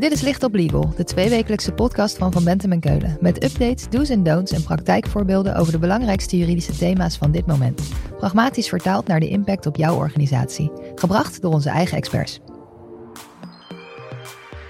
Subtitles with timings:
[0.00, 3.16] Dit is Licht op Legal, de tweewekelijkse podcast van Van Bentem en Keulen.
[3.20, 7.90] Met updates, do's en don'ts en praktijkvoorbeelden over de belangrijkste juridische thema's van dit moment.
[8.16, 10.70] Pragmatisch vertaald naar de impact op jouw organisatie.
[10.94, 12.40] Gebracht door onze eigen experts.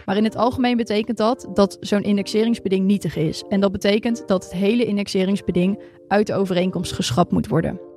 [0.05, 3.45] Maar in het algemeen betekent dat dat zo'n indexeringsbeding nietig is.
[3.49, 7.90] En dat betekent dat het hele indexeringsbeding uit de overeenkomst geschrapt moet worden.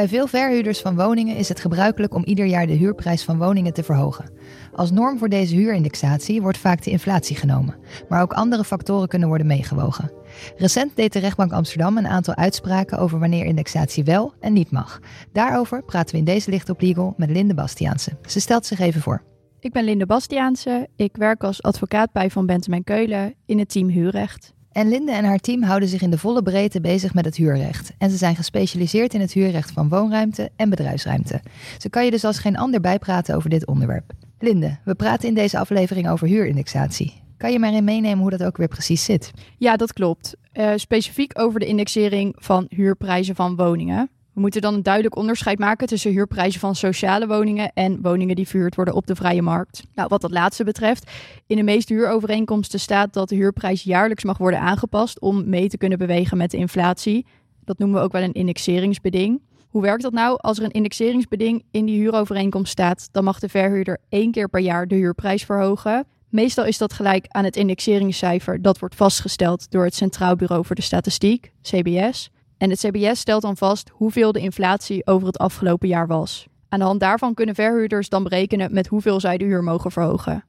[0.00, 3.72] Bij veel verhuurders van woningen is het gebruikelijk om ieder jaar de huurprijs van woningen
[3.72, 4.30] te verhogen.
[4.74, 7.76] Als norm voor deze huurindexatie wordt vaak de inflatie genomen,
[8.08, 10.12] maar ook andere factoren kunnen worden meegewogen.
[10.56, 15.00] Recent deed de rechtbank Amsterdam een aantal uitspraken over wanneer indexatie wel en niet mag.
[15.32, 18.18] Daarover praten we in deze Licht op Legal met Linde Bastiaanse.
[18.22, 19.22] Ze stelt zich even voor.
[19.58, 20.88] Ik ben Linde Bastiaanse.
[20.96, 24.52] Ik werk als advocaat bij Van Bentem en Keulen in het team huurrecht.
[24.80, 27.92] En Linde en haar team houden zich in de volle breedte bezig met het huurrecht.
[27.98, 31.40] En ze zijn gespecialiseerd in het huurrecht van woonruimte en bedrijfsruimte.
[31.78, 34.12] Ze kan je dus als geen ander bijpraten over dit onderwerp.
[34.38, 37.22] Linde, we praten in deze aflevering over huurindexatie.
[37.36, 39.32] Kan je maar in meenemen hoe dat ook weer precies zit?
[39.58, 40.36] Ja, dat klopt.
[40.52, 44.10] Uh, specifiek over de indexering van huurprijzen van woningen.
[44.34, 48.48] We moeten dan een duidelijk onderscheid maken tussen huurprijzen van sociale woningen en woningen die
[48.48, 49.82] verhuurd worden op de vrije markt.
[49.94, 51.10] Nou, wat dat laatste betreft,
[51.46, 55.78] in de meeste huurovereenkomsten staat dat de huurprijs jaarlijks mag worden aangepast om mee te
[55.78, 57.26] kunnen bewegen met de inflatie.
[57.64, 59.40] Dat noemen we ook wel een indexeringsbeding.
[59.68, 60.38] Hoe werkt dat nou?
[60.40, 64.60] Als er een indexeringsbeding in die huurovereenkomst staat, dan mag de verhuurder één keer per
[64.60, 66.06] jaar de huurprijs verhogen.
[66.28, 70.76] Meestal is dat gelijk aan het indexeringscijfer dat wordt vastgesteld door het Centraal Bureau voor
[70.76, 72.30] de Statistiek, CBS.
[72.60, 76.46] En het CBS stelt dan vast hoeveel de inflatie over het afgelopen jaar was.
[76.68, 80.44] Aan de hand daarvan kunnen verhuurders dan berekenen met hoeveel zij de huur mogen verhogen.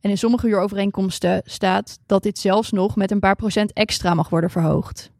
[0.00, 4.28] En in sommige huurovereenkomsten staat dat dit zelfs nog met een paar procent extra mag
[4.28, 5.10] worden verhoogd.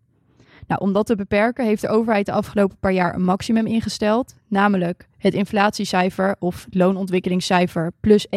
[0.67, 4.35] Nou, om dat te beperken heeft de overheid de afgelopen paar jaar een maximum ingesteld,
[4.49, 8.31] namelijk het inflatiecijfer of loonontwikkelingscijfer plus 1%.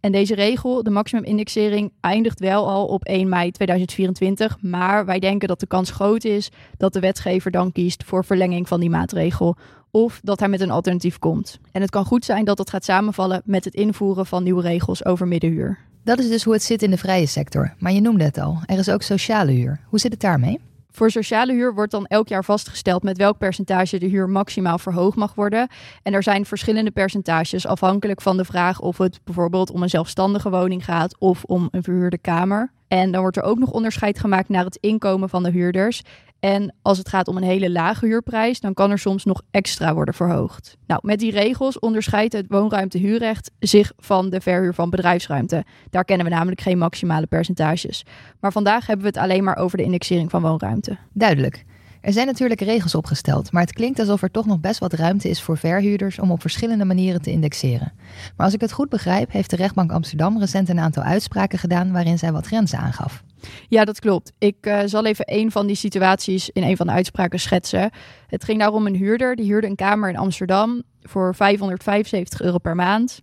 [0.00, 5.48] En deze regel, de maximumindexering, eindigt wel al op 1 mei 2024, maar wij denken
[5.48, 9.56] dat de kans groot is dat de wetgever dan kiest voor verlenging van die maatregel
[9.90, 11.58] of dat hij met een alternatief komt.
[11.72, 15.04] En het kan goed zijn dat dat gaat samenvallen met het invoeren van nieuwe regels
[15.04, 15.78] over middenhuur.
[16.04, 17.74] Dat is dus hoe het zit in de vrije sector.
[17.78, 19.80] Maar je noemde het al, er is ook sociale huur.
[19.88, 20.60] Hoe zit het daarmee?
[20.98, 25.16] Voor sociale huur wordt dan elk jaar vastgesteld met welk percentage de huur maximaal verhoogd
[25.16, 25.68] mag worden.
[26.02, 30.50] En er zijn verschillende percentages afhankelijk van de vraag of het bijvoorbeeld om een zelfstandige
[30.50, 32.72] woning gaat of om een verhuurde kamer.
[32.88, 36.02] En dan wordt er ook nog onderscheid gemaakt naar het inkomen van de huurders.
[36.40, 39.94] En als het gaat om een hele lage huurprijs, dan kan er soms nog extra
[39.94, 40.76] worden verhoogd.
[40.86, 45.64] Nou, met die regels onderscheidt het woonruimtehuurrecht zich van de verhuur van bedrijfsruimte.
[45.90, 48.04] Daar kennen we namelijk geen maximale percentages.
[48.40, 50.96] Maar vandaag hebben we het alleen maar over de indexering van woonruimte.
[51.12, 51.64] Duidelijk.
[52.00, 55.28] Er zijn natuurlijk regels opgesteld, maar het klinkt alsof er toch nog best wat ruimte
[55.28, 57.92] is voor verhuurders om op verschillende manieren te indexeren.
[58.36, 61.92] Maar als ik het goed begrijp, heeft de rechtbank Amsterdam recent een aantal uitspraken gedaan
[61.92, 63.22] waarin zij wat grenzen aangaf.
[63.68, 64.32] Ja, dat klopt.
[64.38, 67.90] Ik uh, zal even een van die situaties in een van de uitspraken schetsen.
[68.26, 72.74] Het ging daarom een huurder, die huurde een kamer in Amsterdam voor 575 euro per
[72.74, 73.22] maand.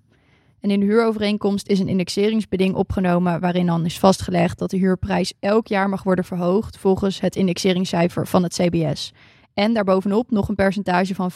[0.65, 5.33] En in de huurovereenkomst is een indexeringsbeding opgenomen waarin dan is vastgelegd dat de huurprijs
[5.39, 9.13] elk jaar mag worden verhoogd volgens het indexeringscijfer van het CBS.
[9.53, 11.35] En daarbovenop nog een percentage van 5%.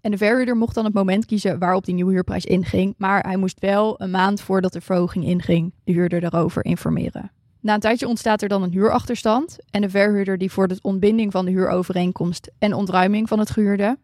[0.00, 3.36] En de verhuurder mocht dan het moment kiezen waarop die nieuwe huurprijs inging, maar hij
[3.36, 7.30] moest wel een maand voordat de verhoging inging de huurder daarover informeren.
[7.60, 11.32] Na een tijdje ontstaat er dan een huurachterstand en de verhuurder die voor de ontbinding
[11.32, 13.98] van de huurovereenkomst en ontruiming van het gehuurde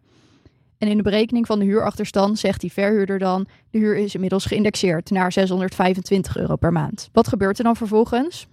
[0.82, 4.44] en in de berekening van de huurachterstand zegt die verhuurder dan: de huur is inmiddels
[4.44, 7.08] geïndexeerd naar 625 euro per maand.
[7.12, 8.46] Wat gebeurt er dan vervolgens?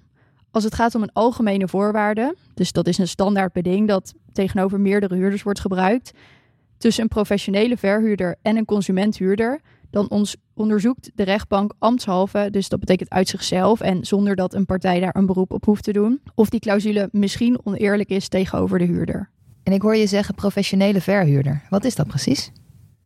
[0.52, 4.80] Als het gaat om een algemene voorwaarde, dus dat is een standaard beding dat tegenover
[4.80, 6.12] meerdere huurders wordt gebruikt,
[6.78, 9.60] tussen een professionele verhuurder en een consumenthuurder,
[9.90, 15.00] dan onderzoekt de rechtbank ambtshalve, dus dat betekent uit zichzelf en zonder dat een partij
[15.00, 18.86] daar een beroep op hoeft te doen, of die clausule misschien oneerlijk is tegenover de
[18.86, 19.30] huurder.
[19.70, 21.62] En ik hoor je zeggen professionele verhuurder.
[21.70, 22.52] Wat is dat precies?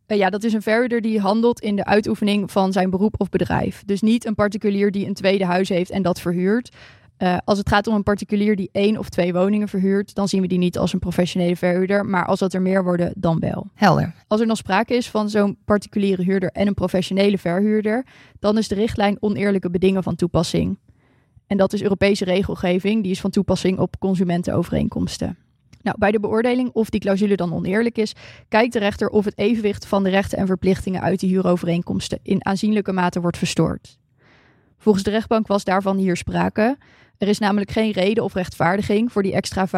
[0.06, 3.28] Uh, ja, dat is een verhuurder die handelt in de uitoefening van zijn beroep of
[3.28, 3.82] bedrijf.
[3.86, 6.76] Dus niet een particulier die een tweede huis heeft en dat verhuurt.
[7.18, 10.40] Uh, als het gaat om een particulier die één of twee woningen verhuurt, dan zien
[10.40, 12.06] we die niet als een professionele verhuurder.
[12.06, 13.66] Maar als dat er meer worden, dan wel.
[13.74, 14.14] Helder.
[14.28, 18.06] Als er nog sprake is van zo'n particuliere huurder en een professionele verhuurder,
[18.38, 20.78] dan is de richtlijn oneerlijke bedingen van toepassing.
[21.46, 25.43] En dat is Europese regelgeving, die is van toepassing op consumentenovereenkomsten.
[25.84, 28.14] Nou, bij de beoordeling of die clausule dan oneerlijk is,
[28.48, 32.44] kijkt de rechter of het evenwicht van de rechten en verplichtingen uit die huurovereenkomsten in
[32.46, 33.98] aanzienlijke mate wordt verstoord.
[34.78, 36.76] Volgens de rechtbank was daarvan hier sprake.
[37.18, 39.70] Er is namelijk geen reden of rechtvaardiging voor die extra 5%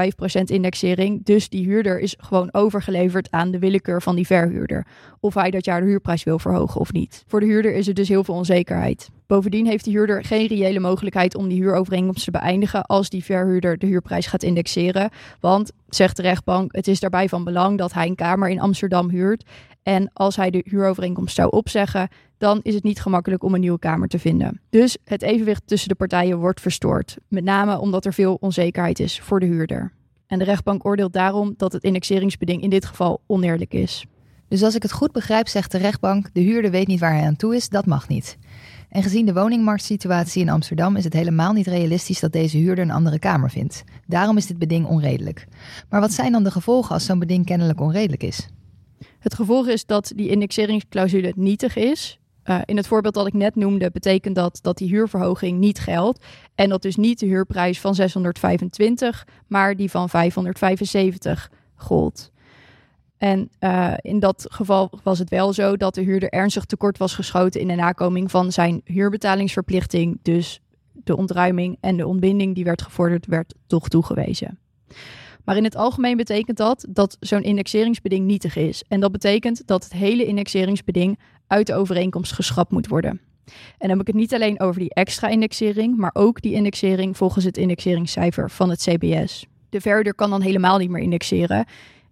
[0.45, 1.25] indexering.
[1.25, 4.87] Dus die huurder is gewoon overgeleverd aan de willekeur van die verhuurder.
[5.21, 7.25] Of hij dat jaar de huurprijs wil verhogen of niet.
[7.27, 9.11] Voor de huurder is er dus heel veel onzekerheid.
[9.27, 13.79] Bovendien heeft de huurder geen reële mogelijkheid om die huurovereenkomst te beëindigen als die verhuurder
[13.79, 15.11] de huurprijs gaat indexeren.
[15.41, 19.11] Want, zegt de rechtbank, het is daarbij van belang dat hij een kamer in Amsterdam
[19.11, 19.45] huurt.
[19.83, 22.09] En als hij de huurovereenkomst zou opzeggen,
[22.39, 24.61] dan is het niet gemakkelijk om een nieuwe kamer te vinden.
[24.71, 27.17] Dus het evenwicht tussen de partijen wordt verstoord.
[27.29, 29.93] Met name omdat er veel onzekerheid is voor de huurder.
[30.27, 34.07] En de rechtbank oordeelt daarom dat het indexeringsbeding in dit geval oneerlijk is.
[34.49, 37.27] Dus als ik het goed begrijp, zegt de rechtbank: de huurder weet niet waar hij
[37.27, 38.39] aan toe is, dat mag niet.
[38.89, 42.91] En gezien de woningmarktsituatie in Amsterdam is het helemaal niet realistisch dat deze huurder een
[42.91, 43.85] andere kamer vindt.
[44.07, 45.47] Daarom is dit beding onredelijk.
[45.89, 48.49] Maar wat zijn dan de gevolgen als zo'n beding kennelijk onredelijk is?
[49.19, 52.19] Het gevolg is dat die indexeringsclausule nietig is.
[52.45, 56.25] Uh, in het voorbeeld dat ik net noemde, betekent dat dat die huurverhoging niet geldt.
[56.55, 62.31] En dat dus niet de huurprijs van 625, maar die van 575 gold.
[63.27, 67.15] En uh, in dat geval was het wel zo dat de huurder ernstig tekort was
[67.15, 70.19] geschoten in de nakoming van zijn huurbetalingsverplichting.
[70.23, 70.61] Dus
[70.93, 74.59] de ontruiming en de ontbinding die werd gevorderd, werd toch toegewezen.
[75.45, 78.85] Maar in het algemeen betekent dat dat zo'n indexeringsbeding nietig is.
[78.89, 83.21] En dat betekent dat het hele indexeringsbeding uit de overeenkomst geschrapt moet worden.
[83.51, 87.17] En dan heb ik het niet alleen over die extra indexering, maar ook die indexering
[87.17, 89.47] volgens het indexeringscijfer van het CBS.
[89.69, 91.67] De verder kan dan helemaal niet meer indexeren,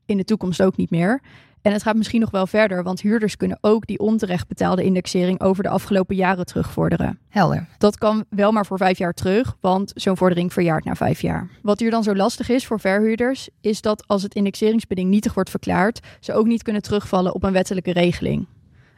[0.06, 1.22] in de toekomst ook niet meer.
[1.64, 5.40] En het gaat misschien nog wel verder, want huurders kunnen ook die onterecht betaalde indexering
[5.40, 7.18] over de afgelopen jaren terugvorderen.
[7.28, 7.68] Helder.
[7.78, 11.48] Dat kan wel maar voor vijf jaar terug, want zo'n vordering verjaart na vijf jaar.
[11.62, 15.50] Wat hier dan zo lastig is voor verhuurders, is dat als het indexeringsbeding nietig wordt
[15.50, 18.46] verklaard, ze ook niet kunnen terugvallen op een wettelijke regeling.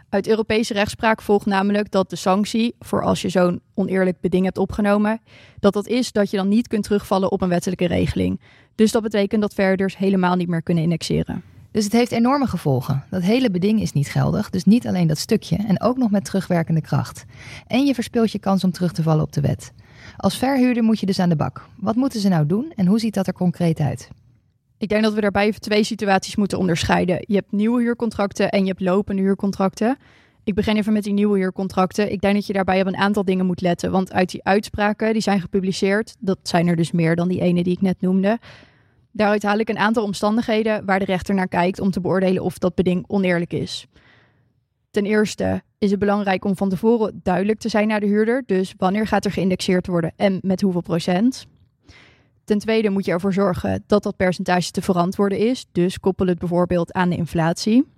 [0.08, 4.58] Uit Europese rechtspraak volgt namelijk dat de sanctie voor als je zo'n oneerlijk beding hebt
[4.58, 5.20] opgenomen,
[5.58, 8.40] dat dat is dat je dan niet kunt terugvallen op een wettelijke regeling.
[8.76, 11.42] Dus dat betekent dat verhuurders helemaal niet meer kunnen indexeren.
[11.70, 13.04] Dus het heeft enorme gevolgen.
[13.10, 16.24] Dat hele beding is niet geldig, dus niet alleen dat stukje en ook nog met
[16.24, 17.24] terugwerkende kracht.
[17.66, 19.72] En je verspeelt je kans om terug te vallen op de wet.
[20.16, 21.66] Als verhuurder moet je dus aan de bak.
[21.76, 24.08] Wat moeten ze nou doen en hoe ziet dat er concreet uit?
[24.78, 27.24] Ik denk dat we daarbij even twee situaties moeten onderscheiden.
[27.26, 29.98] Je hebt nieuwe huurcontracten en je hebt lopende huurcontracten.
[30.46, 32.12] Ik begin even met die nieuwe huurcontracten.
[32.12, 33.90] Ik denk dat je daarbij op een aantal dingen moet letten.
[33.90, 37.62] Want uit die uitspraken die zijn gepubliceerd, dat zijn er dus meer dan die ene
[37.62, 38.38] die ik net noemde.
[39.12, 42.58] Daaruit haal ik een aantal omstandigheden waar de rechter naar kijkt om te beoordelen of
[42.58, 43.86] dat beding oneerlijk is.
[44.90, 48.42] Ten eerste is het belangrijk om van tevoren duidelijk te zijn naar de huurder.
[48.46, 51.46] Dus wanneer gaat er geïndexeerd worden en met hoeveel procent.
[52.44, 55.66] Ten tweede moet je ervoor zorgen dat dat percentage te verantwoorden is.
[55.72, 57.94] Dus koppel het bijvoorbeeld aan de inflatie.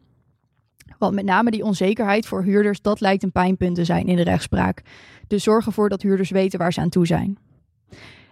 [0.99, 4.23] Want met name die onzekerheid voor huurders, dat lijkt een pijnpunt te zijn in de
[4.23, 4.83] rechtspraak.
[5.27, 7.39] Dus zorg ervoor dat huurders weten waar ze aan toe zijn.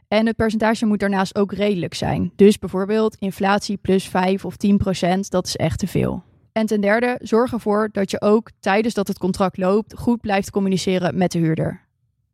[0.08, 2.32] En het percentage moet daarnaast ook redelijk zijn.
[2.36, 6.22] Dus bijvoorbeeld inflatie plus 5 of 10 procent, dat is echt te veel.
[6.52, 10.50] En ten derde, zorg ervoor dat je ook tijdens dat het contract loopt goed blijft
[10.50, 11.85] communiceren met de huurder.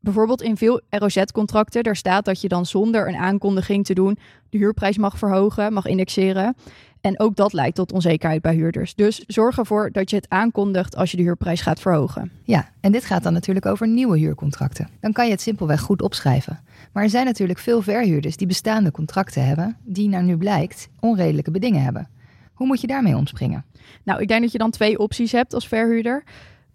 [0.03, 4.19] Bijvoorbeeld in veel ROZ-contracten, daar staat dat je dan zonder een aankondiging te doen
[4.51, 6.57] de huurprijs mag verhogen, mag indexeren.
[7.01, 8.95] En ook dat leidt tot onzekerheid bij huurders.
[8.95, 12.31] Dus zorg ervoor dat je het aankondigt als je de huurprijs gaat verhogen.
[12.45, 14.89] Ja, en dit gaat dan natuurlijk over nieuwe huurcontracten.
[15.01, 16.61] Dan kan je het simpelweg goed opschrijven.
[16.93, 21.51] Maar er zijn natuurlijk veel verhuurders die bestaande contracten hebben, die naar nu blijkt onredelijke
[21.51, 22.09] bedingen hebben.
[22.53, 23.65] Hoe moet je daarmee omspringen?
[24.03, 26.23] Nou, ik denk dat je dan twee opties hebt als verhuurder.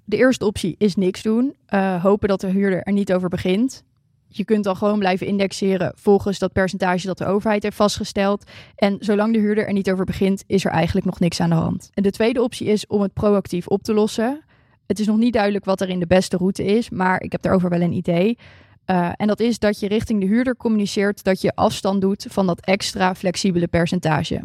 [0.09, 1.55] De eerste optie is niks doen.
[1.69, 3.83] Uh, hopen dat de huurder er niet over begint.
[4.27, 8.43] Je kunt dan gewoon blijven indexeren volgens dat percentage dat de overheid heeft vastgesteld.
[8.75, 11.55] En zolang de huurder er niet over begint, is er eigenlijk nog niks aan de
[11.55, 11.89] hand.
[11.93, 14.41] En de tweede optie is om het proactief op te lossen.
[14.85, 17.41] Het is nog niet duidelijk wat er in de beste route is, maar ik heb
[17.41, 18.37] daarover wel een idee.
[18.85, 22.47] Uh, en dat is dat je richting de huurder communiceert dat je afstand doet van
[22.47, 24.41] dat extra flexibele percentage.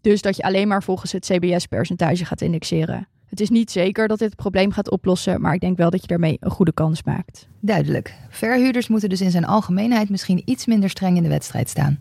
[0.00, 3.08] Dus dat je alleen maar volgens het CBS-percentage gaat indexeren.
[3.34, 6.00] Het is niet zeker dat dit het probleem gaat oplossen, maar ik denk wel dat
[6.00, 7.48] je daarmee een goede kans maakt.
[7.60, 8.14] Duidelijk.
[8.28, 11.98] Verhuurders moeten dus in zijn algemeenheid misschien iets minder streng in de wedstrijd staan.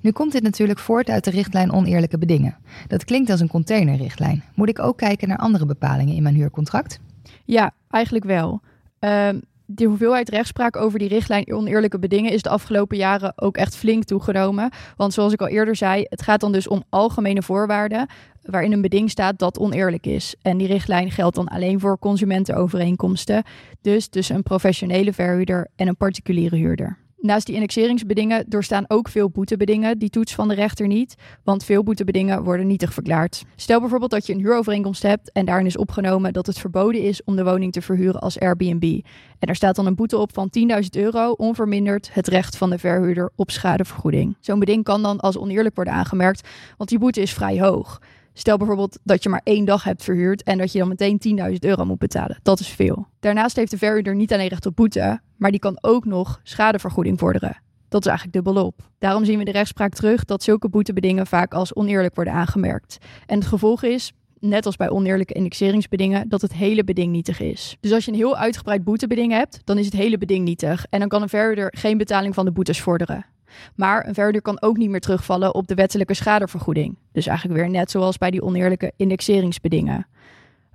[0.00, 2.56] Nu komt dit natuurlijk voort uit de richtlijn oneerlijke bedingen.
[2.86, 4.42] Dat klinkt als een containerrichtlijn.
[4.54, 7.00] Moet ik ook kijken naar andere bepalingen in mijn huurcontract?
[7.44, 8.60] Ja, eigenlijk wel.
[9.00, 9.28] Uh,
[9.72, 14.04] de hoeveelheid rechtspraak over die richtlijn oneerlijke bedingen is de afgelopen jaren ook echt flink
[14.04, 14.70] toegenomen.
[14.96, 18.08] Want zoals ik al eerder zei, het gaat dan dus om algemene voorwaarden
[18.42, 20.34] waarin een beding staat dat oneerlijk is.
[20.42, 23.42] En die richtlijn geldt dan alleen voor consumentenovereenkomsten.
[23.80, 26.98] Dus tussen een professionele verhuurder en een particuliere huurder.
[27.20, 31.82] Naast die indexeringsbedingen doorstaan ook veel boetebedingen die toets van de rechter niet, want veel
[31.82, 33.44] boetebedingen worden nietig verklaard.
[33.56, 37.24] Stel bijvoorbeeld dat je een huurovereenkomst hebt en daarin is opgenomen dat het verboden is
[37.24, 39.00] om de woning te verhuren als Airbnb.
[39.38, 42.78] En daar staat dan een boete op van 10.000 euro, onverminderd het recht van de
[42.78, 44.36] verhuurder op schadevergoeding.
[44.40, 48.00] Zo'n beding kan dan als oneerlijk worden aangemerkt, want die boete is vrij hoog.
[48.40, 51.54] Stel bijvoorbeeld dat je maar één dag hebt verhuurd en dat je dan meteen 10.000
[51.58, 52.38] euro moet betalen.
[52.42, 53.06] Dat is veel.
[53.18, 57.18] Daarnaast heeft de verhuurder niet alleen recht op boete, maar die kan ook nog schadevergoeding
[57.18, 57.60] vorderen.
[57.88, 58.74] Dat is eigenlijk dubbelop.
[58.98, 62.98] Daarom zien we de rechtspraak terug dat zulke boetebedingen vaak als oneerlijk worden aangemerkt.
[63.26, 67.76] En het gevolg is, net als bij oneerlijke indexeringsbedingen, dat het hele beding nietig is.
[67.80, 70.86] Dus als je een heel uitgebreid boetebeding hebt, dan is het hele beding nietig.
[70.90, 73.26] En dan kan een verhuurder geen betaling van de boetes vorderen.
[73.74, 76.96] Maar een verhuurder kan ook niet meer terugvallen op de wettelijke schadevergoeding.
[77.12, 80.06] Dus eigenlijk weer net zoals bij die oneerlijke indexeringsbedingen.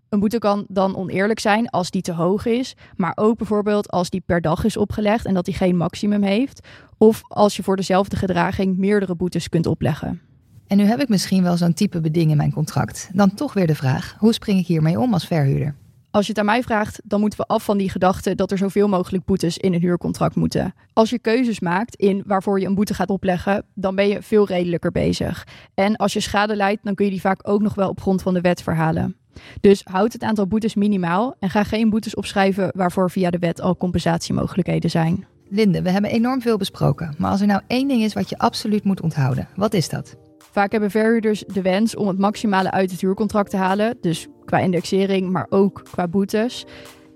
[0.10, 4.10] Een boete kan dan oneerlijk zijn als die te hoog is, maar ook bijvoorbeeld als
[4.10, 6.67] die per dag is opgelegd en dat die geen maximum heeft,
[6.98, 10.22] of als je voor dezelfde gedraging meerdere boetes kunt opleggen.
[10.67, 13.10] En nu heb ik misschien wel zo'n type beding in mijn contract.
[13.13, 15.75] Dan toch weer de vraag: hoe spring ik hiermee om als verhuurder?
[16.16, 18.58] Als je het aan mij vraagt, dan moeten we af van die gedachte dat er
[18.58, 20.74] zoveel mogelijk boetes in een huurcontract moeten.
[20.94, 24.48] Als je keuzes maakt in waarvoor je een boete gaat opleggen, dan ben je veel
[24.48, 25.48] redelijker bezig.
[25.74, 28.22] En als je schade leidt, dan kun je die vaak ook nog wel op grond
[28.22, 29.16] van de wet verhalen.
[29.62, 33.62] Dus houd het aantal boetes minimaal en ga geen boetes opschrijven waarvoor via de wet
[33.62, 35.26] al compensatiemogelijkheden zijn.
[35.50, 37.16] Linde, we hebben enorm veel besproken.
[37.18, 40.16] Maar als er nou één ding is wat je absoluut moet onthouden, wat is dat?
[40.52, 43.98] Vaak hebben verhuurders de wens om het maximale uit het huurcontract te halen.
[44.02, 46.66] Dus qua indexering, maar ook qua boetes.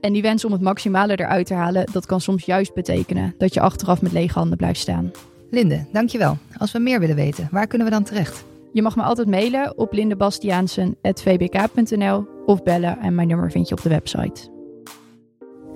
[0.02, 3.54] En die wens om het maximale eruit te halen, dat kan soms juist betekenen dat
[3.54, 5.12] je achteraf met lege handen blijft staan.
[5.50, 6.38] Linde, dankjewel.
[6.58, 8.46] Als we meer willen weten, waar kunnen we dan terecht?
[8.74, 13.82] Je mag me altijd mailen op lindebastiaansen.vbk.nl of bellen en mijn nummer vind je op
[13.82, 14.59] de website.